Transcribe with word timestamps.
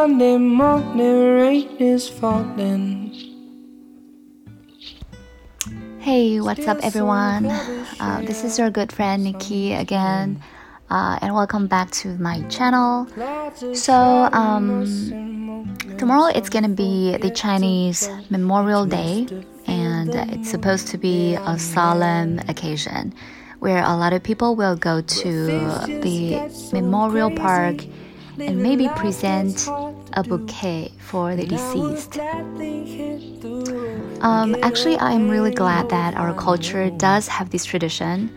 Sunday 0.00 0.38
morning 0.38 1.36
rain 1.36 1.76
is 1.76 2.08
falling. 2.08 3.12
Hey, 5.98 6.40
what's 6.40 6.66
up, 6.66 6.78
everyone? 6.82 7.44
Uh, 8.00 8.22
this 8.24 8.42
is 8.42 8.58
your 8.58 8.70
good 8.70 8.92
friend 8.92 9.24
Nikki 9.24 9.74
again, 9.74 10.42
uh, 10.88 11.18
and 11.20 11.34
welcome 11.34 11.66
back 11.66 11.90
to 12.00 12.16
my 12.16 12.40
channel. 12.48 13.08
So, 13.74 13.92
um, 14.32 15.76
tomorrow 15.98 16.32
it's 16.34 16.48
gonna 16.48 16.70
be 16.72 17.18
the 17.18 17.28
Chinese 17.28 18.08
Memorial 18.30 18.86
Day, 18.86 19.28
and 19.66 20.14
it's 20.32 20.48
supposed 20.48 20.88
to 20.88 20.96
be 20.96 21.34
a 21.34 21.58
solemn 21.58 22.38
occasion 22.48 23.12
where 23.58 23.84
a 23.84 23.94
lot 23.94 24.14
of 24.14 24.22
people 24.22 24.56
will 24.56 24.76
go 24.76 25.02
to 25.02 25.46
the 26.00 26.40
memorial 26.72 27.30
park 27.30 27.84
and 28.38 28.62
maybe 28.62 28.88
present 28.96 29.68
a 30.14 30.22
bouquet 30.22 30.92
for 30.98 31.36
the 31.36 31.46
deceased. 31.46 32.18
Um, 34.20 34.54
actually, 34.62 34.98
I'm 34.98 35.30
really 35.30 35.50
glad 35.50 35.88
that 35.88 36.14
our 36.14 36.34
culture 36.34 36.90
does 36.90 37.26
have 37.28 37.50
this 37.50 37.64
tradition 37.64 38.30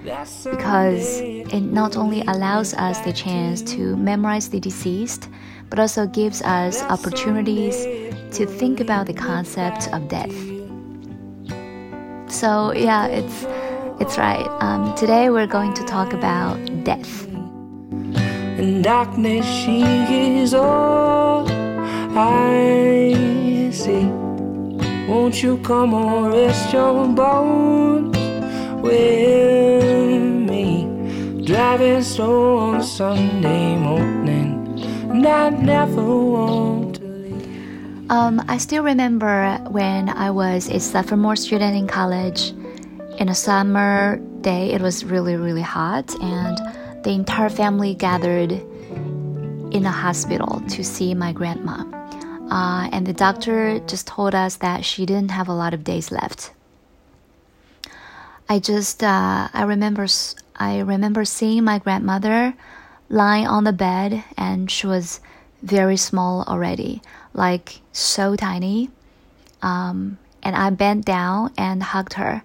because 0.49 1.19
it 1.19 1.61
not 1.61 1.97
only 1.97 2.21
allows 2.21 2.73
us 2.73 2.99
the 3.01 3.11
chance 3.11 3.61
to 3.73 3.97
memorize 3.97 4.49
the 4.49 4.59
deceased, 4.59 5.29
but 5.69 5.79
also 5.79 6.07
gives 6.07 6.41
us 6.43 6.81
opportunities 6.83 7.83
to 8.37 8.45
think 8.45 8.79
about 8.79 9.07
the 9.07 9.13
concept 9.13 9.89
of 9.91 10.07
death. 10.07 10.33
So, 12.31 12.73
yeah, 12.73 13.07
it's 13.07 13.45
it's 13.99 14.17
right. 14.17 14.47
Um, 14.59 14.95
today 14.95 15.29
we're 15.29 15.47
going 15.47 15.73
to 15.75 15.83
talk 15.83 16.13
about 16.13 16.57
death. 16.83 17.32
In 18.63 18.81
darkness, 18.81 19.45
she 19.45 19.81
is 20.39 20.53
all 20.53 21.45
I 22.15 23.11
see. 23.73 24.05
Won't 25.05 25.43
you 25.43 25.57
come 25.57 25.93
and 25.93 26.31
rest 26.31 26.71
your 26.71 27.05
bones 27.09 28.15
with 28.81 30.23
me? 30.49 30.87
Driving 31.43 32.03
slow 32.03 32.55
on 32.55 32.81
Sunday 32.81 33.75
morning, 33.75 34.79
and 35.11 35.27
I 35.27 35.49
never 35.49 36.01
want 36.01 36.95
to 36.95 37.03
leave. 37.03 38.09
Um, 38.09 38.41
I 38.47 38.57
still 38.59 38.83
remember 38.83 39.57
when 39.71 40.07
I 40.07 40.31
was 40.31 40.69
a 40.69 40.79
sophomore 40.79 41.35
student 41.35 41.75
in 41.75 41.85
college. 41.85 42.53
In 43.19 43.27
a 43.27 43.35
summer 43.35 44.21
day, 44.39 44.71
it 44.71 44.81
was 44.81 45.03
really, 45.03 45.35
really 45.35 45.61
hot, 45.61 46.15
and 46.21 46.57
the 47.03 47.11
entire 47.11 47.49
family 47.49 47.93
gathered 47.93 48.51
in 48.51 49.83
the 49.83 49.91
hospital 49.91 50.61
to 50.69 50.83
see 50.83 51.13
my 51.13 51.31
grandma. 51.31 51.83
Uh, 52.49 52.89
and 52.91 53.05
the 53.05 53.13
doctor 53.13 53.79
just 53.87 54.07
told 54.07 54.35
us 54.35 54.57
that 54.57 54.85
she 54.85 55.05
didn't 55.05 55.31
have 55.31 55.47
a 55.47 55.53
lot 55.53 55.73
of 55.73 55.83
days 55.83 56.11
left. 56.11 56.51
I 58.47 58.59
just 58.59 59.03
uh, 59.03 59.47
I 59.53 59.63
remember 59.63 60.05
I 60.55 60.79
remember 60.79 61.25
seeing 61.25 61.63
my 61.63 61.79
grandmother 61.79 62.53
lying 63.09 63.47
on 63.47 63.63
the 63.63 63.73
bed 63.73 64.23
and 64.37 64.69
she 64.69 64.85
was 64.87 65.21
very 65.63 65.97
small 65.97 66.43
already, 66.43 67.01
like 67.33 67.79
so 67.91 68.35
tiny. 68.35 68.89
Um, 69.61 70.19
and 70.43 70.55
I 70.55 70.69
bent 70.71 71.05
down 71.05 71.53
and 71.57 71.81
hugged 71.81 72.13
her, 72.13 72.43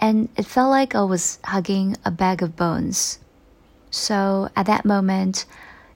and 0.00 0.28
it 0.36 0.44
felt 0.44 0.70
like 0.70 0.94
I 0.94 1.04
was 1.04 1.38
hugging 1.44 1.96
a 2.04 2.10
bag 2.10 2.42
of 2.42 2.56
bones. 2.56 3.20
So 3.90 4.48
at 4.56 4.66
that 4.66 4.84
moment, 4.84 5.46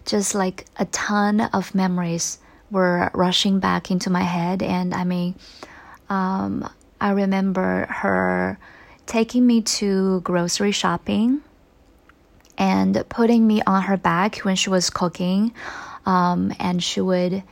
just 0.04 0.34
like 0.34 0.66
a 0.76 0.84
ton 0.86 1.40
of 1.40 1.74
memories 1.74 2.38
were 2.70 3.10
rushing 3.14 3.60
back 3.60 3.90
into 3.90 4.10
my 4.10 4.22
head. 4.22 4.62
And 4.62 4.94
I 4.94 5.04
mean, 5.04 5.34
um, 6.08 6.68
I 7.00 7.10
remember 7.10 7.86
her 7.86 8.58
taking 9.06 9.46
me 9.46 9.62
to 9.62 10.20
grocery 10.20 10.72
shopping 10.72 11.40
and 12.56 13.04
putting 13.08 13.46
me 13.46 13.62
on 13.66 13.82
her 13.82 13.96
back 13.96 14.36
when 14.38 14.56
she 14.56 14.70
was 14.70 14.90
cooking. 14.90 15.52
Um, 16.06 16.52
and 16.58 16.82
she 16.82 17.00
would 17.00 17.42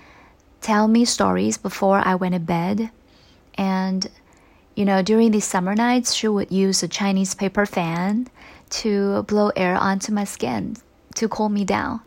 tell 0.60 0.88
me 0.88 1.04
stories 1.04 1.58
before 1.58 1.98
I 1.98 2.14
went 2.14 2.34
to 2.34 2.40
bed. 2.40 2.90
And, 3.54 4.08
you 4.74 4.84
know, 4.84 5.02
during 5.02 5.30
these 5.30 5.44
summer 5.44 5.74
nights, 5.74 6.14
she 6.14 6.28
would 6.28 6.50
use 6.50 6.82
a 6.82 6.88
Chinese 6.88 7.34
paper 7.34 7.66
fan 7.66 8.28
to 8.70 9.22
blow 9.24 9.50
air 9.56 9.76
onto 9.76 10.12
my 10.12 10.24
skin 10.24 10.76
to 11.16 11.28
cool 11.28 11.48
me 11.48 11.64
down. 11.64 12.00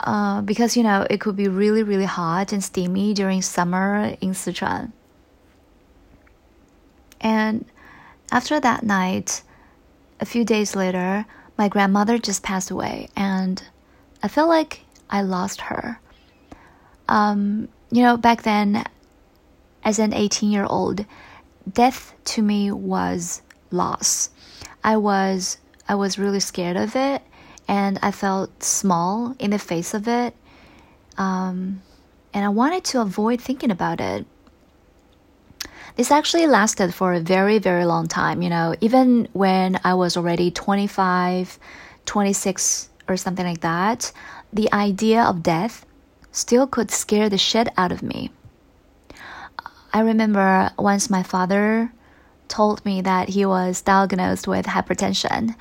Uh, 0.00 0.42
because 0.42 0.76
you 0.76 0.82
know 0.82 1.06
it 1.08 1.18
could 1.18 1.36
be 1.36 1.48
really 1.48 1.82
really 1.82 2.04
hot 2.04 2.52
and 2.52 2.62
steamy 2.62 3.14
during 3.14 3.40
summer 3.40 4.16
in 4.20 4.30
Sichuan. 4.30 4.92
And 7.20 7.64
after 8.30 8.60
that 8.60 8.82
night, 8.82 9.42
a 10.20 10.26
few 10.26 10.44
days 10.44 10.76
later, 10.76 11.24
my 11.56 11.68
grandmother 11.68 12.18
just 12.18 12.42
passed 12.42 12.70
away, 12.70 13.08
and 13.16 13.62
I 14.22 14.28
felt 14.28 14.48
like 14.48 14.80
I 15.08 15.22
lost 15.22 15.62
her. 15.62 16.00
Um, 17.08 17.68
you 17.90 18.02
know, 18.02 18.16
back 18.16 18.42
then, 18.42 18.84
as 19.84 19.98
an 19.98 20.12
18 20.12 20.50
year 20.50 20.66
old, 20.66 21.06
death 21.70 22.14
to 22.24 22.42
me 22.42 22.70
was 22.70 23.42
loss. 23.70 24.30
I 24.82 24.96
was 24.96 25.58
I 25.88 25.94
was 25.94 26.18
really 26.18 26.40
scared 26.40 26.76
of 26.76 26.96
it 26.96 27.22
and 27.68 27.98
I 28.02 28.10
felt 28.10 28.62
small 28.62 29.34
in 29.38 29.50
the 29.50 29.58
face 29.58 29.94
of 29.94 30.08
it. 30.08 30.34
Um, 31.16 31.82
and 32.32 32.44
I 32.44 32.48
wanted 32.48 32.84
to 32.84 33.00
avoid 33.00 33.40
thinking 33.40 33.70
about 33.70 34.00
it. 34.00 34.26
This 35.96 36.10
actually 36.10 36.46
lasted 36.46 36.92
for 36.92 37.14
a 37.14 37.20
very, 37.20 37.58
very 37.58 37.84
long 37.84 38.08
time. 38.08 38.42
You 38.42 38.50
know, 38.50 38.74
even 38.80 39.28
when 39.32 39.78
I 39.84 39.94
was 39.94 40.16
already 40.16 40.50
25, 40.50 41.58
26, 42.04 42.88
or 43.08 43.16
something 43.16 43.46
like 43.46 43.60
that, 43.60 44.12
the 44.52 44.72
idea 44.72 45.22
of 45.22 45.42
death 45.42 45.86
still 46.32 46.66
could 46.66 46.90
scare 46.90 47.28
the 47.28 47.38
shit 47.38 47.68
out 47.76 47.92
of 47.92 48.02
me. 48.02 48.30
I 49.92 50.00
remember 50.00 50.72
once 50.76 51.08
my 51.08 51.22
father 51.22 51.92
told 52.54 52.84
me 52.84 53.02
that 53.02 53.28
he 53.30 53.44
was 53.44 53.82
diagnosed 53.82 54.46
with 54.46 54.66
hypertension, 54.66 55.56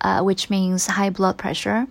uh, 0.00 0.22
which 0.22 0.48
means 0.48 0.86
high 0.86 1.10
blood 1.10 1.36
pressure. 1.36 1.88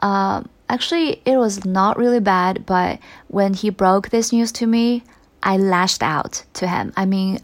Uh, 0.00 0.42
actually, 0.70 1.20
it 1.26 1.36
was 1.36 1.66
not 1.66 1.98
really 1.98 2.20
bad, 2.20 2.64
but 2.64 2.98
when 3.28 3.52
he 3.52 3.68
broke 3.68 4.08
this 4.08 4.32
news 4.32 4.52
to 4.52 4.66
me, 4.66 5.02
I 5.42 5.58
lashed 5.58 6.02
out 6.02 6.44
to 6.54 6.66
him. 6.66 6.94
I 6.96 7.04
mean, 7.04 7.40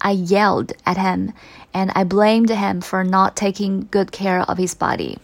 I 0.00 0.12
yelled 0.12 0.72
at 0.86 0.96
him 0.96 1.32
and 1.74 1.90
I 1.96 2.04
blamed 2.04 2.50
him 2.50 2.80
for 2.80 3.02
not 3.02 3.34
taking 3.34 3.88
good 3.90 4.12
care 4.12 4.42
of 4.42 4.56
his 4.56 4.74
body. 4.74 5.18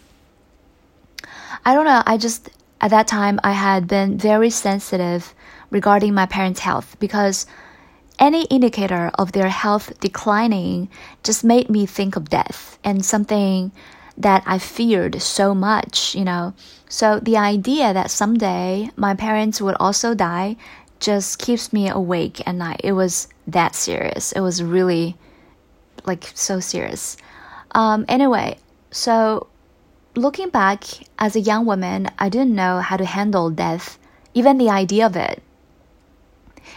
I 1.65 1.75
don't 1.75 1.87
know, 1.87 2.03
I 2.05 2.17
just, 2.17 2.51
at 2.81 2.91
that 2.91 3.07
time, 3.07 3.39
I 3.45 3.53
had 3.53 3.87
been 3.87 4.19
very 4.19 4.51
sensitive 4.51 5.35
regarding 5.71 6.15
my 6.15 6.27
parents' 6.27 6.61
health 6.61 6.97
because 6.99 7.47
any 8.19 8.45
indicator 8.45 9.11
of 9.15 9.33
their 9.33 9.49
health 9.49 9.99
declining 10.01 10.89
just 11.23 11.45
made 11.45 11.69
me 11.69 11.87
think 11.87 12.17
of 12.17 12.31
death 12.31 12.79
and 12.85 13.05
something 13.05 13.73
that 14.17 14.43
I 14.47 14.59
feared 14.59 15.21
so 15.21 15.55
much, 15.55 16.15
you 16.15 16.25
know. 16.25 16.55
So 16.89 17.19
the 17.19 17.37
idea 17.37 17.93
that 17.93 18.11
someday 18.11 18.91
my 18.97 19.15
parents 19.15 19.61
would 19.61 19.75
also 19.81 20.15
die 20.15 20.57
just 21.01 21.39
keeps 21.39 21.73
me 21.73 21.89
awake 21.89 22.47
at 22.47 22.55
night. 22.55 22.81
It 22.85 22.93
was 22.93 23.29
that 23.47 23.75
serious. 23.75 24.33
It 24.33 24.41
was 24.41 24.63
really 24.63 25.17
like 26.07 26.31
so 26.35 26.61
serious. 26.61 27.17
Um, 27.73 28.05
anyway, 28.09 28.59
so 28.91 29.49
looking 30.15 30.51
back 30.51 30.85
as 31.19 31.35
a 31.35 31.41
young 31.41 31.67
woman, 31.67 32.09
I 32.19 32.29
didn't 32.29 32.55
know 32.55 32.79
how 32.79 32.97
to 32.97 33.05
handle 33.05 33.51
death, 33.51 33.99
even 34.33 34.59
the 34.59 34.71
idea 34.71 35.07
of 35.07 35.17
it. 35.17 35.43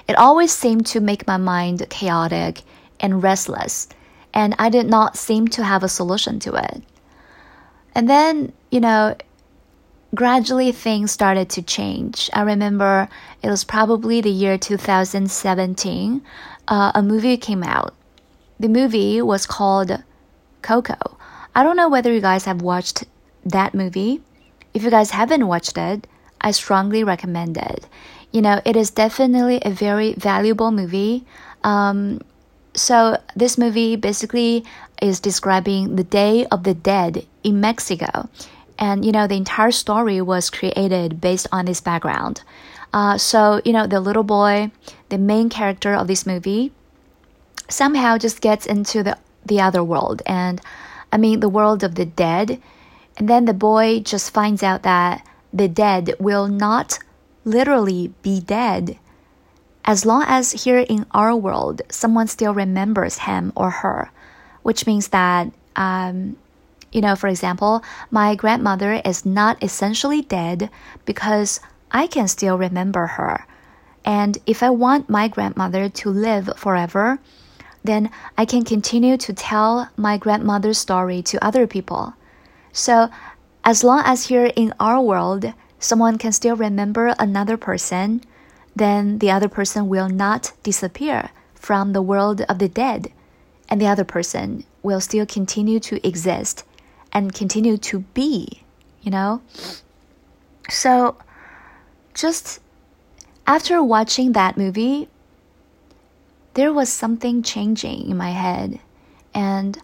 It 0.07 0.17
always 0.17 0.51
seemed 0.51 0.85
to 0.87 0.99
make 0.99 1.27
my 1.27 1.37
mind 1.37 1.85
chaotic 1.89 2.61
and 2.99 3.21
restless, 3.21 3.87
and 4.33 4.55
I 4.59 4.69
did 4.69 4.87
not 4.87 5.17
seem 5.17 5.47
to 5.49 5.63
have 5.63 5.83
a 5.83 5.89
solution 5.89 6.39
to 6.41 6.55
it. 6.55 6.83
And 7.95 8.09
then, 8.09 8.53
you 8.71 8.79
know, 8.79 9.15
gradually 10.15 10.71
things 10.71 11.11
started 11.11 11.49
to 11.49 11.61
change. 11.61 12.29
I 12.33 12.41
remember 12.41 13.09
it 13.41 13.49
was 13.49 13.63
probably 13.63 14.21
the 14.21 14.29
year 14.29 14.57
2017, 14.57 16.21
uh, 16.67 16.91
a 16.93 17.01
movie 17.01 17.37
came 17.37 17.63
out. 17.63 17.93
The 18.59 18.69
movie 18.69 19.21
was 19.21 19.45
called 19.45 20.03
Coco. 20.61 21.17
I 21.55 21.63
don't 21.63 21.77
know 21.77 21.89
whether 21.89 22.13
you 22.13 22.21
guys 22.21 22.45
have 22.45 22.61
watched 22.61 23.05
that 23.45 23.73
movie. 23.73 24.21
If 24.73 24.83
you 24.83 24.89
guys 24.89 25.11
haven't 25.11 25.47
watched 25.47 25.77
it, 25.77 26.07
I 26.41 26.51
strongly 26.51 27.03
recommend 27.03 27.57
it 27.57 27.87
you 28.31 28.41
know, 28.41 28.61
it 28.65 28.75
is 28.75 28.91
definitely 28.91 29.59
a 29.63 29.71
very 29.71 30.13
valuable 30.13 30.71
movie. 30.71 31.25
Um, 31.63 32.21
so 32.73 33.17
this 33.35 33.57
movie 33.57 33.95
basically 33.95 34.63
is 35.01 35.19
describing 35.19 35.95
the 35.95 36.03
Day 36.03 36.45
of 36.47 36.63
the 36.63 36.73
Dead 36.73 37.25
in 37.43 37.59
Mexico. 37.61 38.29
And, 38.79 39.03
you 39.03 39.11
know, 39.11 39.25
the 39.27 39.35
entire 39.35 39.71
story 39.71 40.21
was 40.21 40.49
created 40.49 41.19
based 41.19 41.47
on 41.51 41.65
this 41.65 41.81
background. 41.81 42.43
Uh, 42.93 43.17
so, 43.17 43.61
you 43.65 43.73
know, 43.73 43.87
the 43.87 43.99
little 43.99 44.23
boy, 44.23 44.71
the 45.09 45.17
main 45.17 45.49
character 45.49 45.93
of 45.93 46.07
this 46.07 46.25
movie, 46.25 46.71
somehow 47.69 48.17
just 48.17 48.41
gets 48.41 48.65
into 48.65 49.03
the, 49.03 49.17
the 49.45 49.59
other 49.59 49.83
world. 49.83 50.21
And 50.25 50.61
I 51.11 51.17
mean, 51.17 51.39
the 51.39 51.49
world 51.49 51.83
of 51.83 51.95
the 51.95 52.05
dead. 52.05 52.61
And 53.17 53.27
then 53.27 53.45
the 53.45 53.53
boy 53.53 53.99
just 54.01 54.31
finds 54.31 54.61
out 54.61 54.83
that 54.83 55.25
the 55.51 55.67
dead 55.67 56.13
will 56.19 56.47
not 56.47 56.99
literally 57.47 58.13
be 58.21 58.39
dead. 58.41 58.99
As 59.85 60.05
long 60.05 60.25
as 60.27 60.51
here 60.51 60.79
in 60.79 61.05
our 61.11 61.35
world, 61.35 61.81
someone 61.89 62.27
still 62.27 62.53
remembers 62.53 63.19
him 63.19 63.53
or 63.55 63.69
her, 63.69 64.11
which 64.63 64.85
means 64.85 65.07
that, 65.09 65.49
um, 65.77 66.35
you 66.91 66.99
know, 66.99 67.15
for 67.15 67.29
example, 67.29 67.81
my 68.11 68.35
grandmother 68.35 69.01
is 69.05 69.25
not 69.25 69.63
essentially 69.63 70.21
dead 70.21 70.69
because 71.05 71.61
I 71.89 72.07
can 72.07 72.27
still 72.27 72.57
remember 72.57 73.07
her. 73.07 73.45
And 74.03 74.37
if 74.45 74.61
I 74.61 74.69
want 74.69 75.09
my 75.09 75.27
grandmother 75.27 75.87
to 75.89 76.09
live 76.09 76.49
forever, 76.57 77.19
then 77.83 78.11
I 78.37 78.45
can 78.45 78.63
continue 78.63 79.15
to 79.17 79.33
tell 79.33 79.89
my 79.95 80.17
grandmother's 80.17 80.77
story 80.77 81.21
to 81.23 81.43
other 81.43 81.65
people. 81.65 82.13
So, 82.73 83.09
as 83.63 83.83
long 83.83 84.01
as 84.05 84.27
here 84.27 84.51
in 84.55 84.73
our 84.79 85.01
world, 85.01 85.53
someone 85.79 86.17
can 86.17 86.31
still 86.31 86.55
remember 86.55 87.13
another 87.19 87.57
person, 87.57 88.21
then 88.75 89.19
the 89.19 89.31
other 89.31 89.47
person 89.47 89.87
will 89.87 90.09
not 90.09 90.53
disappear 90.63 91.29
from 91.53 91.93
the 91.93 92.01
world 92.01 92.41
of 92.41 92.59
the 92.59 92.69
dead, 92.69 93.11
and 93.69 93.81
the 93.81 93.87
other 93.87 94.03
person 94.03 94.63
will 94.83 95.01
still 95.01 95.25
continue 95.25 95.79
to 95.79 96.05
exist 96.07 96.63
and 97.11 97.33
continue 97.33 97.77
to 97.77 97.99
be, 98.13 98.63
you 99.01 99.11
know? 99.11 99.41
So, 100.69 101.17
just 102.13 102.59
after 103.45 103.81
watching 103.81 104.33
that 104.33 104.57
movie, 104.57 105.07
there 106.53 106.73
was 106.73 106.89
something 106.89 107.43
changing 107.43 108.09
in 108.09 108.17
my 108.17 108.31
head. 108.31 108.79
And 109.33 109.77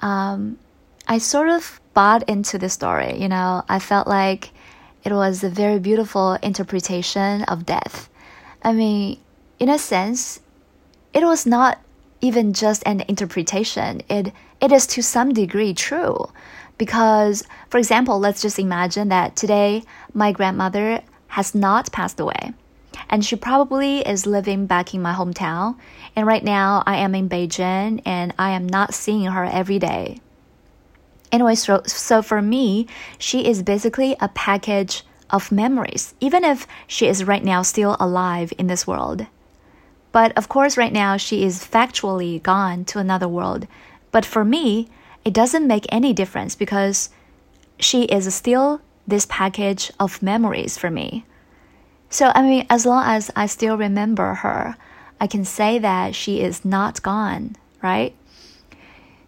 um, 0.00 0.58
I 1.06 1.18
sort 1.18 1.48
of 1.48 1.80
bought 1.94 2.28
into 2.28 2.58
the 2.58 2.68
story. 2.68 3.20
You 3.20 3.28
know, 3.28 3.64
I 3.68 3.78
felt 3.78 4.06
like 4.06 4.50
it 5.06 5.12
was 5.12 5.44
a 5.44 5.48
very 5.48 5.78
beautiful 5.78 6.32
interpretation 6.42 7.44
of 7.44 7.64
death. 7.64 8.10
I 8.60 8.72
mean, 8.72 9.20
in 9.60 9.68
a 9.68 9.78
sense, 9.78 10.40
it 11.14 11.22
was 11.22 11.46
not 11.46 11.78
even 12.20 12.52
just 12.52 12.82
an 12.84 13.04
interpretation. 13.06 14.02
It 14.08 14.32
it 14.60 14.72
is 14.72 14.84
to 14.88 15.02
some 15.02 15.32
degree 15.32 15.74
true. 15.74 16.26
Because, 16.76 17.44
for 17.70 17.78
example, 17.78 18.18
let's 18.18 18.42
just 18.42 18.58
imagine 18.58 19.08
that 19.10 19.36
today 19.36 19.84
my 20.12 20.32
grandmother 20.32 21.02
has 21.28 21.54
not 21.54 21.92
passed 21.92 22.18
away. 22.18 22.52
And 23.08 23.24
she 23.24 23.36
probably 23.36 24.00
is 24.00 24.26
living 24.26 24.66
back 24.66 24.92
in 24.92 25.02
my 25.02 25.14
hometown. 25.14 25.76
And 26.16 26.26
right 26.26 26.42
now 26.42 26.82
I 26.84 26.96
am 26.96 27.14
in 27.14 27.28
Beijing 27.28 28.02
and 28.04 28.34
I 28.40 28.50
am 28.50 28.66
not 28.66 28.92
seeing 28.92 29.26
her 29.26 29.44
every 29.44 29.78
day. 29.78 30.20
Anyway, 31.32 31.54
so, 31.54 31.82
so 31.86 32.22
for 32.22 32.40
me, 32.40 32.86
she 33.18 33.46
is 33.46 33.62
basically 33.62 34.16
a 34.20 34.28
package 34.28 35.04
of 35.30 35.50
memories, 35.50 36.14
even 36.20 36.44
if 36.44 36.66
she 36.86 37.08
is 37.08 37.24
right 37.24 37.44
now 37.44 37.62
still 37.62 37.96
alive 37.98 38.52
in 38.58 38.68
this 38.68 38.86
world. 38.86 39.26
But 40.12 40.36
of 40.38 40.48
course, 40.48 40.76
right 40.76 40.92
now 40.92 41.16
she 41.16 41.44
is 41.44 41.64
factually 41.64 42.42
gone 42.42 42.84
to 42.86 42.98
another 42.98 43.28
world. 43.28 43.66
But 44.12 44.24
for 44.24 44.44
me, 44.44 44.88
it 45.24 45.34
doesn't 45.34 45.66
make 45.66 45.86
any 45.90 46.12
difference 46.12 46.54
because 46.54 47.10
she 47.78 48.04
is 48.04 48.32
still 48.34 48.80
this 49.06 49.26
package 49.28 49.92
of 50.00 50.22
memories 50.22 50.78
for 50.78 50.90
me. 50.90 51.26
So, 52.08 52.30
I 52.34 52.42
mean, 52.42 52.66
as 52.70 52.86
long 52.86 53.04
as 53.04 53.30
I 53.34 53.46
still 53.46 53.76
remember 53.76 54.34
her, 54.34 54.76
I 55.20 55.26
can 55.26 55.44
say 55.44 55.78
that 55.78 56.14
she 56.14 56.40
is 56.40 56.64
not 56.64 57.02
gone, 57.02 57.56
right? 57.82 58.14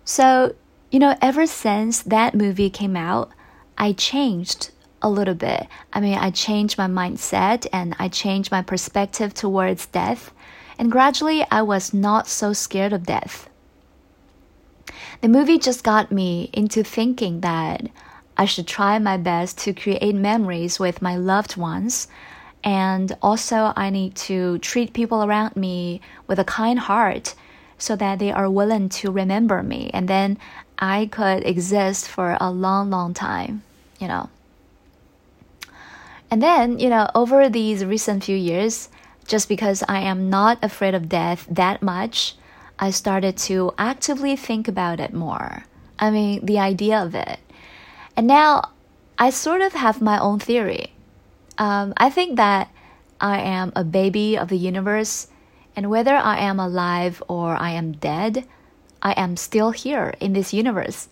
So, 0.04 0.54
you 0.90 0.98
know, 0.98 1.16
ever 1.20 1.46
since 1.46 2.02
that 2.02 2.34
movie 2.34 2.70
came 2.70 2.96
out, 2.96 3.30
I 3.76 3.92
changed 3.92 4.70
a 5.02 5.10
little 5.10 5.34
bit. 5.34 5.66
I 5.92 6.00
mean, 6.00 6.18
I 6.18 6.30
changed 6.30 6.78
my 6.78 6.86
mindset 6.86 7.66
and 7.72 7.94
I 7.98 8.08
changed 8.08 8.50
my 8.50 8.62
perspective 8.62 9.34
towards 9.34 9.86
death. 9.86 10.32
And 10.78 10.90
gradually, 10.90 11.44
I 11.50 11.62
was 11.62 11.92
not 11.92 12.26
so 12.26 12.52
scared 12.52 12.92
of 12.92 13.06
death. 13.06 13.48
The 15.20 15.28
movie 15.28 15.58
just 15.58 15.84
got 15.84 16.10
me 16.10 16.50
into 16.52 16.82
thinking 16.82 17.40
that 17.40 17.88
I 18.36 18.44
should 18.44 18.66
try 18.66 18.98
my 18.98 19.16
best 19.16 19.58
to 19.58 19.74
create 19.74 20.14
memories 20.14 20.78
with 20.78 21.02
my 21.02 21.16
loved 21.16 21.56
ones. 21.56 22.08
And 22.64 23.16
also, 23.20 23.72
I 23.76 23.90
need 23.90 24.14
to 24.16 24.58
treat 24.58 24.92
people 24.92 25.24
around 25.24 25.56
me 25.56 26.00
with 26.26 26.38
a 26.38 26.44
kind 26.44 26.78
heart 26.78 27.34
so 27.78 27.94
that 27.96 28.18
they 28.18 28.32
are 28.32 28.50
willing 28.50 28.88
to 28.88 29.10
remember 29.10 29.62
me. 29.62 29.90
And 29.94 30.08
then 30.08 30.38
I 30.78 31.06
could 31.06 31.44
exist 31.44 32.08
for 32.08 32.36
a 32.40 32.50
long, 32.50 32.90
long 32.90 33.14
time, 33.14 33.62
you 33.98 34.06
know. 34.06 34.30
And 36.30 36.42
then, 36.42 36.78
you 36.78 36.88
know, 36.88 37.08
over 37.14 37.48
these 37.48 37.84
recent 37.84 38.24
few 38.24 38.36
years, 38.36 38.88
just 39.26 39.48
because 39.48 39.82
I 39.88 40.00
am 40.00 40.30
not 40.30 40.62
afraid 40.62 40.94
of 40.94 41.08
death 41.08 41.46
that 41.50 41.82
much, 41.82 42.36
I 42.78 42.90
started 42.90 43.36
to 43.48 43.74
actively 43.76 44.36
think 44.36 44.68
about 44.68 45.00
it 45.00 45.12
more. 45.12 45.64
I 45.98 46.10
mean, 46.10 46.46
the 46.46 46.58
idea 46.58 47.02
of 47.02 47.14
it. 47.14 47.40
And 48.16 48.26
now 48.26 48.70
I 49.18 49.30
sort 49.30 49.62
of 49.62 49.72
have 49.72 50.00
my 50.00 50.18
own 50.18 50.38
theory. 50.38 50.92
Um, 51.56 51.92
I 51.96 52.08
think 52.08 52.36
that 52.36 52.70
I 53.20 53.40
am 53.40 53.72
a 53.74 53.82
baby 53.82 54.38
of 54.38 54.48
the 54.48 54.56
universe, 54.56 55.26
and 55.74 55.90
whether 55.90 56.14
I 56.14 56.38
am 56.38 56.60
alive 56.60 57.22
or 57.26 57.56
I 57.56 57.70
am 57.70 57.92
dead, 57.92 58.46
I 59.02 59.12
am 59.12 59.36
still 59.36 59.70
here 59.70 60.14
in 60.20 60.32
this 60.32 60.52
universe, 60.52 61.08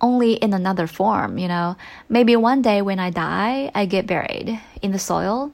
only 0.00 0.34
in 0.34 0.52
another 0.52 0.86
form, 0.86 1.38
you 1.38 1.48
know. 1.48 1.76
Maybe 2.08 2.36
one 2.36 2.62
day 2.62 2.82
when 2.82 2.98
I 2.98 3.10
die, 3.10 3.70
I 3.74 3.86
get 3.86 4.06
buried 4.06 4.60
in 4.80 4.92
the 4.92 4.98
soil, 4.98 5.52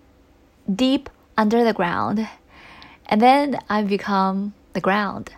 deep 0.72 1.10
under 1.36 1.64
the 1.64 1.72
ground, 1.72 2.28
and 3.06 3.20
then 3.20 3.58
I 3.68 3.82
become 3.82 4.54
the 4.72 4.80
ground. 4.80 5.30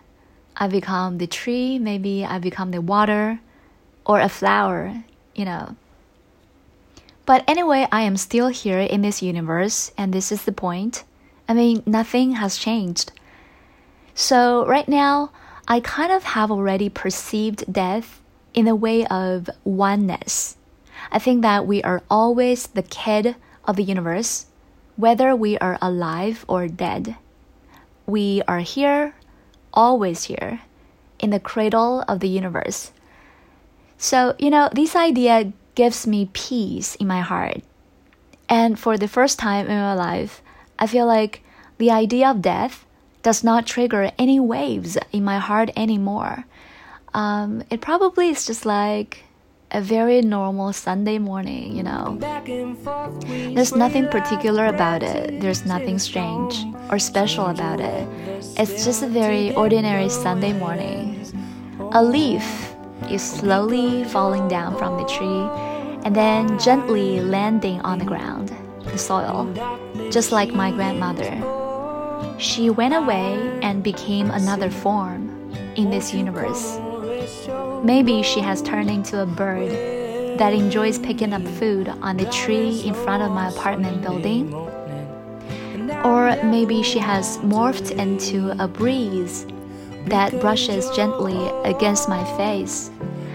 I 0.57 0.67
become 0.67 1.17
the 1.17 1.27
tree, 1.27 1.79
maybe 1.79 2.25
I 2.25 2.39
become 2.39 2.71
the 2.71 2.81
water 2.81 3.39
or 4.05 4.19
a 4.19 4.29
flower 4.29 5.03
you 5.35 5.45
know. 5.45 5.75
But 7.25 7.43
anyway, 7.47 7.87
I 7.91 8.01
am 8.01 8.17
still 8.17 8.47
here 8.47 8.79
in 8.79 9.01
this 9.01 9.21
universe, 9.21 9.91
and 9.97 10.13
this 10.13 10.31
is 10.31 10.43
the 10.43 10.51
point. 10.51 11.03
I 11.47 11.53
mean, 11.53 11.83
nothing 11.85 12.33
has 12.33 12.57
changed. 12.57 13.11
So, 14.15 14.65
right 14.65 14.87
now, 14.87 15.31
I 15.71 15.79
kind 15.79 16.11
of 16.11 16.35
have 16.35 16.51
already 16.51 16.89
perceived 16.89 17.71
death 17.71 18.19
in 18.53 18.65
the 18.65 18.75
way 18.75 19.05
of 19.05 19.49
oneness. 19.63 20.57
I 21.13 21.17
think 21.17 21.43
that 21.43 21.65
we 21.65 21.81
are 21.83 22.03
always 22.11 22.67
the 22.67 22.83
kid 22.83 23.37
of 23.63 23.77
the 23.77 23.83
universe, 23.83 24.47
whether 24.97 25.33
we 25.33 25.57
are 25.59 25.77
alive 25.81 26.43
or 26.49 26.67
dead. 26.67 27.15
We 28.05 28.41
are 28.49 28.59
here, 28.59 29.15
always 29.73 30.25
here, 30.25 30.59
in 31.19 31.29
the 31.29 31.39
cradle 31.39 32.03
of 32.05 32.19
the 32.19 32.27
universe. 32.27 32.91
So, 33.97 34.35
you 34.37 34.49
know, 34.49 34.67
this 34.75 34.93
idea 34.93 35.53
gives 35.75 36.05
me 36.05 36.29
peace 36.33 36.95
in 36.95 37.07
my 37.07 37.21
heart. 37.21 37.63
And 38.49 38.77
for 38.77 38.97
the 38.97 39.07
first 39.07 39.39
time 39.39 39.67
in 39.67 39.79
my 39.79 39.93
life, 39.93 40.41
I 40.77 40.85
feel 40.85 41.05
like 41.05 41.43
the 41.77 41.91
idea 41.91 42.29
of 42.29 42.41
death 42.41 42.85
does 43.23 43.43
not 43.43 43.65
trigger 43.65 44.11
any 44.17 44.39
waves 44.39 44.97
in 45.11 45.23
my 45.23 45.39
heart 45.39 45.69
anymore. 45.75 46.45
Um, 47.13 47.63
it 47.69 47.81
probably 47.81 48.29
is 48.29 48.45
just 48.45 48.65
like 48.65 49.23
a 49.71 49.81
very 49.81 50.21
normal 50.21 50.73
Sunday 50.73 51.17
morning, 51.17 51.75
you 51.75 51.83
know. 51.83 52.17
There's 53.55 53.73
nothing 53.75 54.07
particular 54.09 54.65
about 54.65 55.01
it, 55.03 55.39
there's 55.39 55.65
nothing 55.65 55.97
strange 55.97 56.65
or 56.89 56.99
special 56.99 57.47
about 57.47 57.79
it. 57.79 58.07
It's 58.57 58.83
just 58.83 59.03
a 59.03 59.07
very 59.07 59.55
ordinary 59.55 60.09
Sunday 60.09 60.53
morning. 60.53 61.25
A 61.93 62.03
leaf 62.03 62.75
is 63.09 63.21
slowly 63.21 64.03
falling 64.05 64.47
down 64.47 64.77
from 64.77 64.97
the 64.97 65.05
tree 65.05 65.47
and 66.03 66.15
then 66.15 66.59
gently 66.59 67.21
landing 67.21 67.79
on 67.81 67.99
the 67.99 68.05
ground, 68.05 68.55
the 68.85 68.97
soil, 68.97 69.47
just 70.11 70.31
like 70.31 70.53
my 70.53 70.71
grandmother. 70.71 71.60
She 72.41 72.71
went 72.71 72.95
away 72.95 73.59
and 73.61 73.83
became 73.83 74.31
another 74.31 74.71
form 74.71 75.53
in 75.75 75.91
this 75.91 76.11
universe. 76.11 76.79
Maybe 77.83 78.23
she 78.23 78.39
has 78.39 78.63
turned 78.63 78.89
into 78.89 79.21
a 79.21 79.27
bird 79.27 79.69
that 80.39 80.51
enjoys 80.51 80.97
picking 80.97 81.33
up 81.33 81.47
food 81.59 81.87
on 82.01 82.17
the 82.17 82.25
tree 82.31 82.81
in 82.81 82.95
front 82.95 83.21
of 83.21 83.31
my 83.31 83.49
apartment 83.49 84.01
building. 84.01 84.51
Or 86.03 86.35
maybe 86.43 86.81
she 86.81 86.97
has 86.97 87.37
morphed 87.37 87.91
into 87.91 88.49
a 88.59 88.67
breeze 88.67 89.45
that 90.07 90.31
brushes 90.41 90.89
gently 90.95 91.47
against 91.63 92.09
my 92.09 92.23
face. 92.37 92.89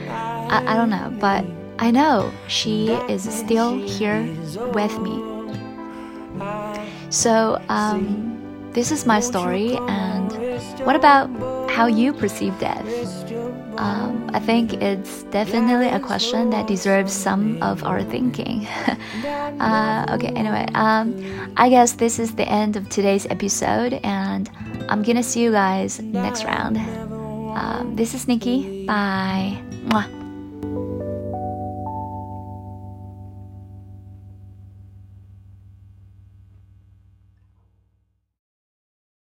I, 0.09 0.65
I 0.67 0.77
don't 0.77 0.91
know, 0.91 1.17
but 1.21 1.45
I 1.79 1.93
know 1.93 2.33
she 2.49 2.89
is 3.09 3.23
still 3.23 3.79
here 3.79 4.25
with 4.75 4.99
me. 4.99 5.23
So, 7.11 7.63
um, 7.69 8.36
this 8.77 8.93
is 8.93 9.07
my 9.07 9.21
story, 9.21 9.75
and 9.89 10.29
what 10.85 10.95
about 10.95 11.33
how 11.71 11.87
you 11.87 12.13
perceive 12.13 12.53
death? 12.61 12.85
Um, 13.81 14.29
I 14.35 14.39
think 14.39 14.75
it's 14.75 15.25
definitely 15.33 15.89
a 15.89 15.99
question 15.99 16.51
that 16.51 16.67
deserves 16.69 17.11
some 17.11 17.57
of 17.63 17.85
our 17.85 18.03
thinking. 18.05 18.67
uh, 19.61 20.05
okay, 20.13 20.29
anyway, 20.37 20.67
um, 20.75 21.17
I 21.57 21.71
guess 21.71 21.93
this 21.93 22.19
is 22.19 22.37
the 22.37 22.47
end 22.47 22.77
of 22.77 22.89
today's 22.91 23.25
episode, 23.33 23.95
and 24.05 24.51
I'm 24.91 25.03
gonna 25.03 25.25
see 25.25 25.43
you 25.43 25.53
guys 25.53 25.99
next 26.01 26.45
round. 26.45 26.77
Um, 27.57 27.97
this 27.97 28.13
is 28.13 28.29
Nikki. 28.29 28.85
Bye. 28.85 29.57
Mwah. 29.89 30.26